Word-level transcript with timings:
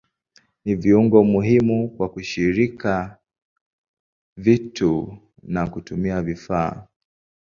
Ni 0.65 0.75
viungo 0.75 1.23
muhimu 1.23 1.89
kwa 1.89 2.09
kushika 2.09 3.17
vitu 4.37 5.17
na 5.43 5.67
kutumia 5.67 6.21
vifaa. 6.21 6.87